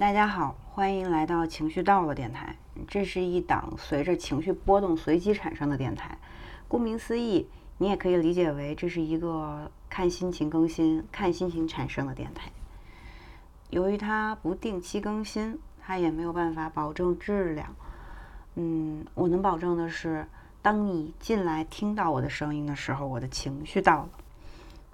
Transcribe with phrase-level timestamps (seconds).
[0.00, 2.56] 大家好，欢迎来到情绪到了电台。
[2.88, 6.16] 这是一档随着情绪波动随机产生的电台。
[6.68, 12.50] 顾名思义，你也可以理解为这是一个看心情更新、看心情产生的电台。
[13.68, 17.76] 由于它不定期更新，它也没有办法保证质量。
[18.54, 20.26] 嗯，我能保证的是，
[20.62, 24.08] 当你进来听到我的声音的时候，我的情绪到了。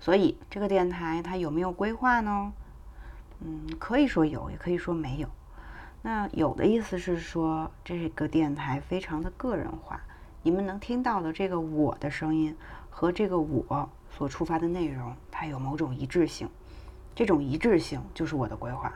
[0.00, 2.52] 所以，这个电台它有没有规划呢？
[3.40, 5.28] 嗯，可以说有，也可以说没有。
[6.02, 10.00] 那有的意思是说，这个电台非常的个人化，
[10.42, 12.56] 你们能听到的这个我的声音
[12.88, 16.48] 和这个我所触发的内容，它有某种一致性。
[17.14, 18.92] 这种一致性就是我的规划。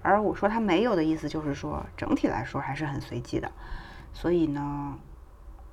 [0.00, 3.50] 而我说它没有的意思，就是说整体来说还是很随机的。
[4.12, 4.98] 所以呢，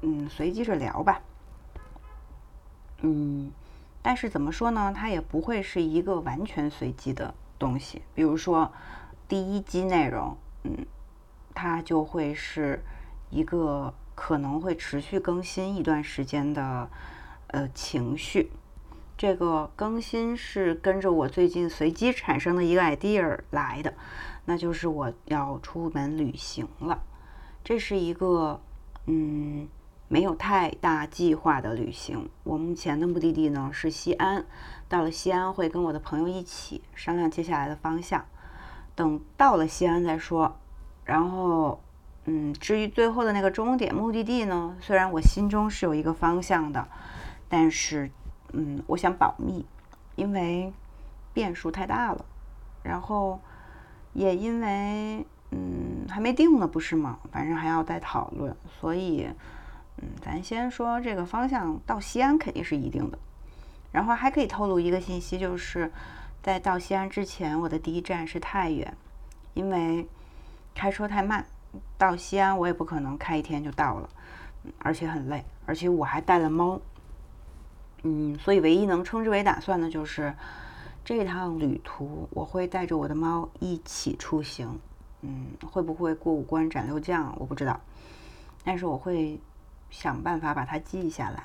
[0.02, 1.22] 嗯，随机着聊吧。
[3.02, 3.52] 嗯，
[4.02, 4.92] 但是怎么说呢？
[4.96, 7.34] 它也不会是一个完全随机的。
[7.58, 8.72] 东西，比如说
[9.28, 10.86] 第一集内容，嗯，
[11.54, 12.84] 它就会是
[13.30, 16.90] 一个可能会持续更新一段时间的
[17.48, 18.52] 呃情绪。
[19.18, 23.94] 这个更新是跟着我最近随机产生的一个 idea 来的，
[24.44, 27.02] 那就是我要出门旅行了。
[27.64, 28.60] 这是一个
[29.06, 29.68] 嗯
[30.08, 32.30] 没有太大计划的旅行。
[32.44, 34.46] 我目前的目的地呢是西安。
[34.88, 38.26] 到了西安会跟我的朋友一起商量接下来的方向，
[38.94, 40.58] 等到了西安再说。
[41.04, 41.82] 然后，
[42.26, 46.88] 嗯，至于最后的那个终点目的地呢，虽然我心中是有一个方向的，
[47.50, 48.12] 但是，
[48.54, 49.66] 嗯，我想保密，
[50.16, 50.72] 因为
[51.34, 52.24] 变数太大了。
[52.84, 53.40] 然后，
[54.14, 57.20] 也因为，嗯，还没定呢，不是吗？
[57.32, 59.28] 反正还要再讨论，所以，
[59.98, 63.18] 嗯，咱先说这个方向到西安肯定是一定的。
[63.92, 65.90] 然后还可以透露一个信息，就是
[66.44, 68.94] 在到西安之前，我的第一站是太原，
[69.54, 70.06] 因为
[70.74, 71.46] 开车太慢，
[71.98, 74.10] 到西安我也不可能开一天就到了，
[74.80, 76.82] 而且很累，而且我还带了猫，
[78.04, 80.36] 嗯，所以唯一能称之为打算的就是
[81.06, 84.78] 这趟旅途我会带着我的猫一起出行，
[85.22, 87.80] 嗯，会不会过五关斩六将我不知道，
[88.66, 89.40] 但是我会
[89.90, 91.44] 想办法把它记下来。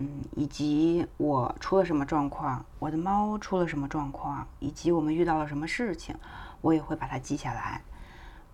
[0.00, 6.16] 嗯，以及我出了什么状况，我的猫出了什么状况，以及我们遇到了什么事情，
[6.60, 7.82] 我也会把它记下来。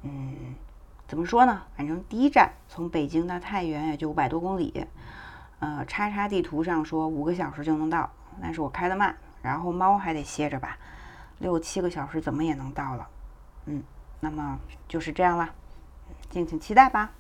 [0.00, 0.55] 嗯，
[1.06, 1.62] 怎么说呢？
[1.77, 4.87] 反正第一站从北京到太原也就五百多公里，
[5.59, 10.78] 呃，叉叉地图上说五个小时就能到，但是我开的慢，然后猫还得歇着吧，
[11.41, 13.06] 六七个小时怎么也能到了。
[13.67, 13.83] 嗯，
[14.21, 14.59] 那么
[14.89, 15.50] 就是这样了，
[16.31, 17.11] 敬请期待吧。